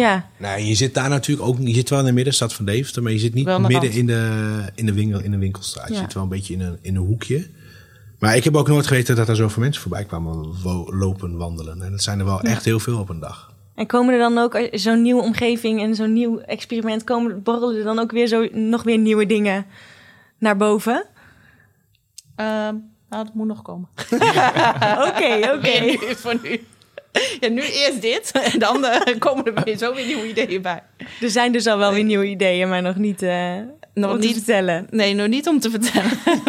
[0.00, 1.56] Ja, Nou, je zit daar natuurlijk ook...
[1.60, 4.62] Je zit wel in de middenstad van Deventer, maar je zit niet midden in de,
[4.74, 5.88] in, de winkel, in de winkelstraat.
[5.88, 7.46] Je zit wel een beetje in een, in een hoekje.
[8.18, 11.82] Maar ik heb ook nooit geweten dat er zoveel mensen voorbij kwamen wo- lopen, wandelen.
[11.82, 13.52] En dat zijn er wel echt heel veel op een dag.
[13.74, 17.04] en komen er dan ook eh, zo'n nieuwe omgeving en zo'n nieuw experiment...
[17.04, 19.66] Komen, borrelen er dan ook weer zo, nog weer nieuwe dingen
[20.38, 21.06] naar boven?
[22.36, 22.74] Ehm,
[23.10, 23.88] nou, dat moet nog komen.
[25.08, 25.96] Oké, oké.
[26.16, 26.60] Voor nu.
[27.40, 28.30] Ja, nu eerst dit.
[28.32, 30.82] En dan eh, komen er weer zo weer nieuwe ideeën bij.
[31.20, 33.54] Er zijn dus al wel weer nieuwe ideeën, maar nog niet, eh
[33.94, 34.36] Nog om te niet.
[34.36, 34.86] vertellen.
[34.90, 36.10] Nee, nog niet om te vertellen.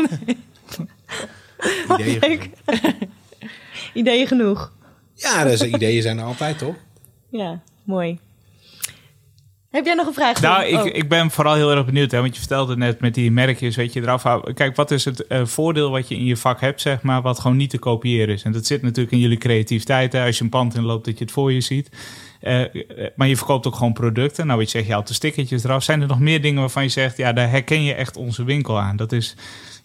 [1.99, 2.19] Ideeën.
[2.19, 2.49] Leuk.
[3.93, 4.71] Ideeën genoeg.
[5.13, 6.75] Ja, dus ideeën zijn er altijd, toch?
[7.30, 8.19] Ja, mooi.
[9.71, 10.41] Heb jij nog een vraag?
[10.41, 10.86] Nou, ik, Oh.
[10.86, 12.12] ik ben vooral heel erg benieuwd.
[12.12, 14.53] Hè, want je vertelde net met die merkjes, weet je, eraf houden.
[14.53, 17.39] Kijk, wat is het eh, voordeel wat je in je vak hebt, zeg maar, wat
[17.39, 18.43] gewoon niet te kopiëren is?
[18.43, 20.13] En dat zit natuurlijk in jullie creativiteit.
[20.13, 21.89] Hè, als je een pand inloopt, dat je het voor je ziet.
[22.41, 22.71] Eh, eh,
[23.15, 24.45] maar je verkoopt ook gewoon producten.
[24.45, 25.84] Nou, weet je, zeg je haalt de stickertjes eraf.
[25.84, 28.80] Zijn er nog meer dingen waarvan je zegt, ja, daar herken je echt onze winkel
[28.80, 28.95] aan?
[28.95, 29.36] Dat is,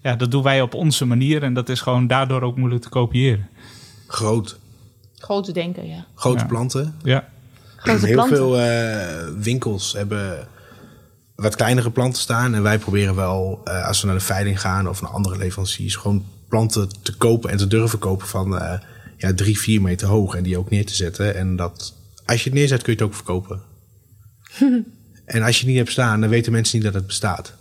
[0.03, 1.43] ja, dat doen wij op onze manier.
[1.43, 3.49] En dat is gewoon daardoor ook moeilijk te kopiëren.
[4.07, 4.59] Groot.
[5.19, 6.07] Grote denken, ja.
[6.15, 6.47] Grote Ja.
[6.47, 6.97] planten.
[7.03, 7.29] Ja.
[7.83, 8.37] Grote Heel planten.
[8.37, 10.49] veel eh, winkels hebben
[11.35, 12.55] wat kleinere planten staan.
[12.55, 15.97] En wij proberen wel, eh, als we naar de veiling gaan of naar andere leveranciers,
[15.97, 18.79] gewoon planten te kopen en te durven kopen van eh,
[19.17, 20.35] ja, drie, vier meter hoog.
[20.35, 21.35] En die ook neer te zetten.
[21.35, 23.61] En dat, als je het neerzet, kun je het ook verkopen.
[25.25, 27.55] en als je het niet hebt staan, dan weten mensen niet dat het bestaat.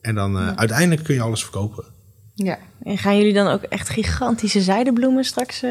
[0.00, 1.84] En dan uiteindelijk kun je alles verkopen.
[2.34, 2.58] Ja.
[2.82, 5.62] En gaan jullie dan ook echt gigantische zijdebloemen straks?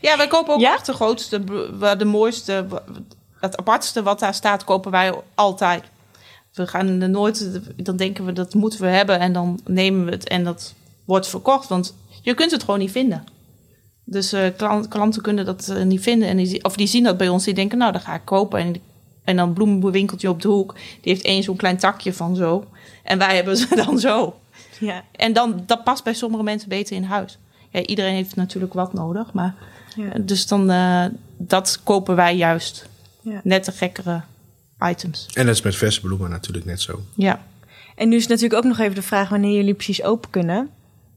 [0.00, 0.72] Ja, wij kopen ook Ja?
[0.74, 1.44] echt de grootste,
[1.98, 2.66] de mooiste,
[3.40, 5.84] het apartste wat daar staat, kopen wij altijd.
[6.52, 10.10] We gaan er nooit, dan denken we dat moeten we hebben en dan nemen we
[10.10, 11.68] het en dat wordt verkocht.
[11.68, 13.24] Want je kunt het gewoon niet vinden.
[14.04, 16.28] Dus eh, klant- klanten kunnen dat eh, niet vinden.
[16.28, 18.58] En die, of die zien dat bij ons, die denken, nou, dan ga ik kopen.
[18.60, 18.74] En,
[19.24, 22.64] en dan een bloemenwinkeltje op de hoek, die heeft één zo'n klein takje van zo.
[23.02, 24.34] En wij hebben ze dan zo.
[24.80, 25.04] Ja.
[25.12, 27.38] En dan, dat past bij sommige mensen beter in huis.
[27.74, 29.54] Ja, iedereen heeft natuurlijk wat nodig, maar...
[29.96, 30.18] Ja.
[30.20, 31.04] Dus dan, eh,
[31.36, 32.88] dat kopen wij juist.
[33.20, 33.40] Ja.
[33.44, 34.20] Net de gekkere
[34.80, 35.28] items.
[35.32, 37.00] En dat is met verse bloemen natuurlijk net zo.
[37.14, 37.42] Ja.
[37.96, 40.70] En nu is natuurlijk ook nog even de vraag wanneer jullie precies open kunnen.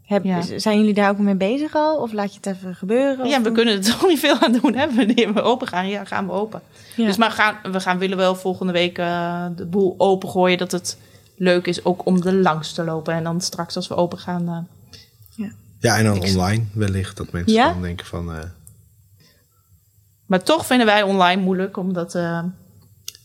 [0.04, 0.42] Heb, Ja.
[0.42, 1.98] Zijn jullie daar ook mee bezig al?
[1.98, 3.28] Of laat je het even gebeuren?
[3.28, 4.76] ja, we kunnen er toch niet veel aan doen.
[4.76, 4.96] Hè?
[4.96, 6.62] Wanneer we open gaan, ja, gaan we open.
[6.96, 7.06] Ja.
[7.06, 10.58] Dus maar gaan, we gaan, willen wel volgende week eh, de boel opengooien.
[10.58, 10.98] Dat het
[11.36, 13.14] leuk is ook om er langs te lopen.
[13.14, 14.48] En dan straks als we open gaan...
[14.48, 14.58] eh,
[15.80, 17.72] Ja, en dan Ik- online wellicht dat mensen Ja?
[17.72, 18.34] dan denken van...
[18.34, 18.44] eh,
[20.26, 22.44] Maar toch vinden wij online moeilijk, omdat het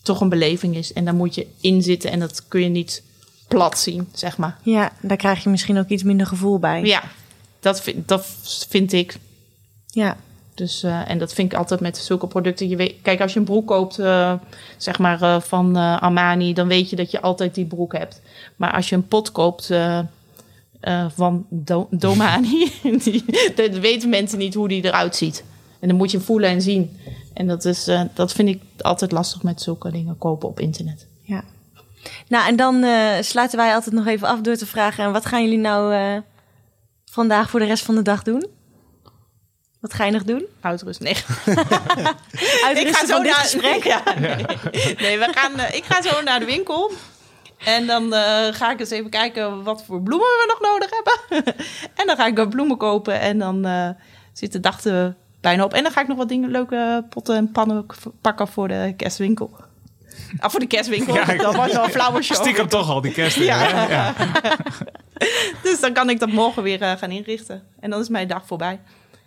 [0.03, 0.93] toch een beleving is.
[0.93, 3.03] En daar moet je in zitten en dat kun je niet
[3.49, 4.57] plat zien, zeg maar.
[4.63, 6.83] Ja, daar krijg je misschien ook iets minder gevoel bij.
[6.83, 7.03] Ja,
[7.61, 8.27] dat vind, dat
[8.69, 9.19] vind ik.
[9.87, 10.17] Ja.
[10.55, 12.69] Dus, eh, en dat vind ik altijd met zulke producten.
[12.69, 14.35] Je weet, kijk, als je een broek koopt, eh,
[14.77, 18.21] zeg maar eh, van eh, Armani, dan weet je dat je altijd die broek hebt.
[18.57, 19.71] Maar als je een pot koopt
[20.83, 22.73] eh, van Do- Domani,
[23.05, 25.45] die, dan weten mensen niet hoe die eruit ziet.
[25.81, 26.97] En dan moet je voelen en zien.
[27.35, 31.07] En dat, is, eh, dat vind ik altijd lastig met zulke dingen kopen op internet.
[31.23, 31.45] ja.
[32.29, 35.05] Nou, en dan eh, sluiten wij altijd nog even af door te vragen...
[35.05, 36.21] en wat gaan jullie nou
[37.05, 38.47] vandaag voor de rest van de dag doen?
[39.81, 40.45] Wat ga je nog doen?
[40.61, 41.01] Uitrust.
[41.01, 41.17] Nee.
[42.67, 43.85] Uitrusten van dit gesprek?
[43.95, 44.35] Ja, nee.
[44.97, 46.91] nee, we gaan, ik ga zo naar de winkel.
[47.65, 51.55] En dan eh, ga ik eens even kijken wat voor bloemen we nog nodig hebben.
[52.01, 53.21] en dan ga ik wat bloemen kopen.
[53.21, 53.89] En dan eh,
[54.33, 55.75] zit de dag er bijna op.
[55.75, 57.87] En dan ga ik nog wat dingen, leuke potten en pannen
[58.21, 59.51] pakken voor de kerstwinkel.
[60.39, 61.15] Ah, voor de kerstwinkel.
[61.23, 62.37] Ja, dat wordt wel een flauwe show.
[62.37, 63.37] Stiekem toch al die kerst.
[63.37, 64.15] Ja.
[65.63, 67.63] Dus dan kan ik dat morgen weer eh, gaan inrichten.
[67.81, 68.81] En dan is mijn dag voorbij.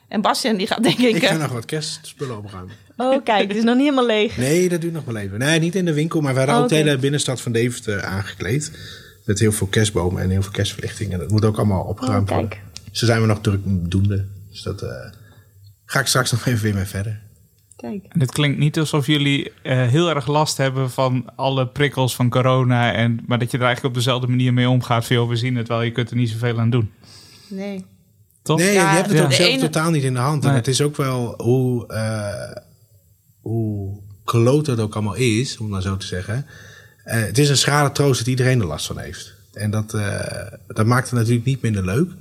[0.07, 1.15] En Bastian die gaat denk ik...
[1.15, 2.75] Ik ga nog wat kerstspullen opruimen.
[2.97, 4.37] Oh, kijk, het is nog niet helemaal leeg.
[4.37, 5.39] Nee, dat duurt nog wel even.
[5.39, 8.03] Nee, niet in de winkel, maar we hadden Oh, ook de hele binnenstad van Deventer
[8.03, 8.71] aangekleed.
[9.25, 11.11] Met heel veel kerstbomen en heel veel kerstverlichting.
[11.13, 12.49] En dat moet ook allemaal opgeruimd Oh, worden.
[12.49, 12.61] kijk.
[12.91, 14.25] Zo zijn we nog druk doende.
[14.51, 14.89] Dus dat eh,
[15.85, 17.21] ga ik straks nog even weer mee verder.
[17.75, 18.05] Kijk.
[18.09, 22.29] En het klinkt niet alsof jullie eh, heel erg last hebben van alle prikkels van
[22.29, 22.93] corona.
[22.93, 25.07] En, maar dat je er eigenlijk op dezelfde manier mee omgaat.
[25.07, 26.91] Joh, we zien het wel, je kunt er niet zoveel aan doen.
[27.49, 27.85] Nee.
[28.43, 28.57] Toch?
[28.57, 29.23] Nee, Ja, je hebt het ja.
[29.23, 30.43] ook zelf ene- totaal niet in de hand.
[30.43, 30.57] En Nee.
[30.57, 32.63] het is ook wel hoe, eh
[33.47, 36.45] hoe kloot het ook allemaal is, om maar zo te zeggen.
[37.03, 39.33] Eh, het is een schrale troost dat iedereen er last van heeft.
[39.53, 40.19] En dat, eh,
[40.67, 42.11] dat maakt het natuurlijk niet minder leuk.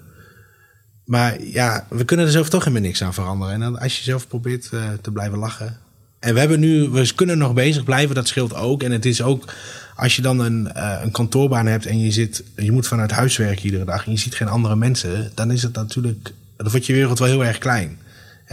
[1.04, 3.54] Maar ja, we kunnen er zelf toch helemaal niks aan veranderen.
[3.54, 5.78] En dan, als je zelf probeert eh, te blijven lachen.
[6.18, 8.82] En we hebben nu, we kunnen nog bezig blijven, dat scheelt ook.
[8.82, 9.52] En het is ook,
[9.96, 13.64] als je dan een, een kantoorbaan hebt en je, zit, je moet vanuit huis werken
[13.64, 16.92] iedere dag en je ziet geen andere mensen, dan is het natuurlijk, dan wordt je
[16.92, 17.98] wereld wel heel erg klein.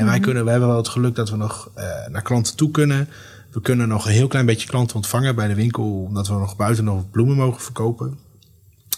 [0.01, 2.71] En wij kunnen, we hebben wel het geluk dat we nog eh, naar klanten toe
[2.71, 3.09] kunnen.
[3.51, 6.55] We kunnen nog een heel klein beetje klanten ontvangen bij de winkel, omdat we nog
[6.55, 8.19] buiten nog bloemen mogen verkopen.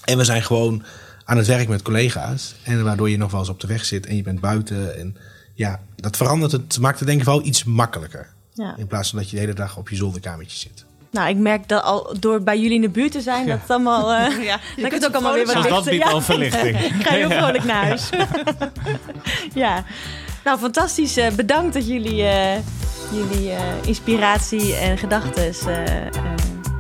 [0.04, 0.84] En we zijn gewoon
[1.26, 2.56] aan het werk met collega's.
[2.64, 4.98] En waardoor je nog wel eens op de weg zit en je bent buiten.
[5.00, 5.18] En
[5.54, 8.28] ja, dat verandert het, maakt het denk ik wel iets makkelijker.
[8.54, 8.78] Ja.
[8.78, 10.86] In plaats van dat je de hele dag op je zolderkamertje zit.
[11.12, 13.70] Nou, ik merk dat al door bij jullie in de buurt te zijn, dat het
[13.70, 14.14] allemaal...
[14.14, 15.92] eh Ja, dat ik het ook allemaal weer wat Zelfs dat lichter...
[15.92, 16.12] biedt Ja.
[16.12, 17.00] wel verlichting.
[17.00, 18.10] Ik ga heel vrolijk naar huis.
[19.64, 19.84] ja.
[20.44, 21.18] Nou, fantastisch.
[21.18, 22.60] Eh, bedankt dat jullie, eh,
[23.12, 25.54] jullie eh, inspiratie en gedachten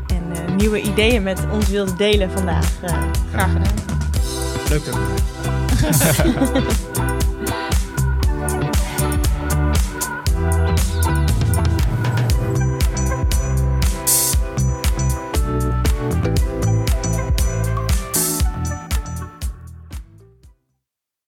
[0.08, 2.65] en nieuwe ideeën met ons wilden delen vandaag.
[3.32, 3.76] Graag gedaan.
[4.69, 4.95] Leuk dat